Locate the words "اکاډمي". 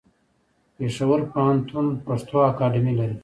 2.49-2.93